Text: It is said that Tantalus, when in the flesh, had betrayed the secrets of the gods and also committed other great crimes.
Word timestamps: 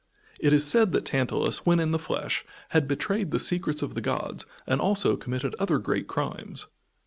It 0.39 0.51
is 0.51 0.65
said 0.65 0.93
that 0.93 1.05
Tantalus, 1.05 1.63
when 1.63 1.79
in 1.79 1.91
the 1.91 1.99
flesh, 1.99 2.43
had 2.69 2.87
betrayed 2.87 3.29
the 3.29 3.37
secrets 3.37 3.83
of 3.83 3.93
the 3.93 4.01
gods 4.01 4.47
and 4.65 4.81
also 4.81 5.15
committed 5.15 5.55
other 5.59 5.77
great 5.77 6.07
crimes. 6.07 6.65